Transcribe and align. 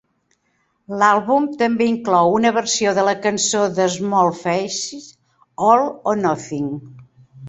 L'àlbum 1.01 1.43
també 1.57 1.89
inclou 1.89 2.33
una 2.37 2.51
versió 2.55 2.93
de 2.99 3.03
la 3.07 3.13
cançó 3.25 3.61
de 3.81 3.87
Small 3.97 4.31
Faces 4.39 5.05
"All 5.67 5.85
or 6.13 6.17
Nothing". 6.23 6.73